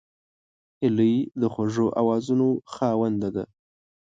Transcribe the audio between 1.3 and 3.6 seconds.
د خوږو آوازونو خاوند ده